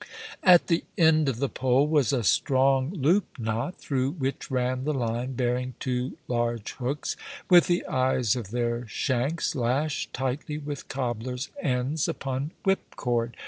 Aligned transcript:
At 0.41 0.65
the 0.65 0.83
end 0.97 1.29
of 1.29 1.37
the 1.37 1.47
pole 1.47 1.85
was 1.85 2.11
a 2.11 2.23
strong 2.23 2.89
loop 2.89 3.37
knot, 3.37 3.75
through 3.77 4.13
which 4.13 4.49
ran 4.49 4.83
the 4.83 4.95
line, 4.95 5.33
bearing 5.33 5.75
two 5.79 6.17
large 6.27 6.71
hooks, 6.71 7.15
with 7.51 7.67
the 7.67 7.85
eyes 7.85 8.35
of 8.35 8.49
their 8.49 8.87
shanks 8.87 9.53
lashed 9.53 10.11
tightly 10.11 10.57
with 10.57 10.87
cobbler's 10.87 11.49
ends 11.61 12.07
upon 12.07 12.49
whipcord. 12.65 13.37